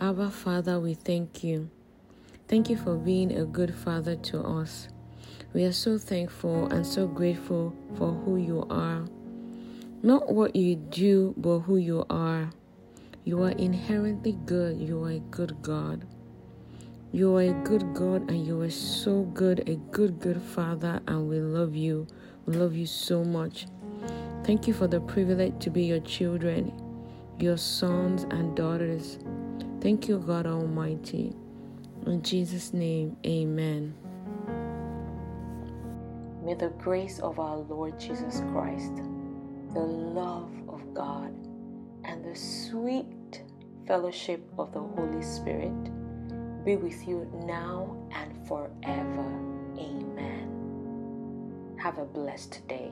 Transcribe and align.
Abba 0.00 0.30
Father, 0.30 0.78
we 0.78 0.94
thank 0.94 1.42
you. 1.42 1.68
Thank 2.46 2.70
you 2.70 2.76
for 2.76 2.94
being 2.94 3.36
a 3.36 3.44
good 3.44 3.74
father 3.74 4.14
to 4.14 4.40
us. 4.40 4.86
We 5.52 5.64
are 5.64 5.72
so 5.72 5.98
thankful 5.98 6.66
and 6.66 6.86
so 6.86 7.08
grateful 7.08 7.74
for 7.96 8.12
who 8.12 8.36
you 8.36 8.64
are. 8.70 9.06
Not 10.00 10.32
what 10.32 10.54
you 10.54 10.76
do, 10.76 11.34
but 11.36 11.60
who 11.60 11.78
you 11.78 12.06
are. 12.10 12.50
You 13.24 13.42
are 13.42 13.50
inherently 13.50 14.38
good. 14.46 14.80
You 14.80 15.02
are 15.02 15.10
a 15.10 15.18
good 15.18 15.60
God. 15.62 16.06
You 17.10 17.34
are 17.36 17.42
a 17.42 17.52
good 17.64 17.92
God 17.92 18.30
and 18.30 18.46
you 18.46 18.60
are 18.60 18.70
so 18.70 19.22
good, 19.22 19.68
a 19.68 19.74
good, 19.90 20.20
good 20.20 20.40
Father, 20.40 21.00
and 21.08 21.28
we 21.28 21.40
love 21.40 21.74
you. 21.74 22.06
We 22.46 22.54
love 22.54 22.76
you 22.76 22.86
so 22.86 23.24
much. 23.24 23.66
Thank 24.44 24.68
you 24.68 24.74
for 24.74 24.86
the 24.86 25.00
privilege 25.00 25.58
to 25.58 25.70
be 25.70 25.82
your 25.82 26.00
children, 26.00 26.72
your 27.40 27.56
sons 27.56 28.22
and 28.30 28.56
daughters. 28.56 29.18
Thank 29.80 30.08
you, 30.08 30.18
God 30.18 30.46
Almighty. 30.46 31.32
In 32.06 32.20
Jesus' 32.22 32.72
name, 32.72 33.16
amen. 33.24 33.94
May 36.44 36.54
the 36.54 36.70
grace 36.70 37.20
of 37.20 37.38
our 37.38 37.58
Lord 37.58 38.00
Jesus 38.00 38.42
Christ, 38.52 38.96
the 39.74 39.80
love 39.80 40.50
of 40.68 40.94
God, 40.94 41.32
and 42.04 42.24
the 42.24 42.34
sweet 42.34 43.44
fellowship 43.86 44.42
of 44.58 44.72
the 44.72 44.80
Holy 44.80 45.22
Spirit 45.22 45.84
be 46.64 46.76
with 46.76 47.06
you 47.06 47.30
now 47.46 47.96
and 48.12 48.48
forever. 48.48 49.28
Amen. 49.78 51.76
Have 51.78 51.98
a 51.98 52.04
blessed 52.04 52.66
day. 52.66 52.90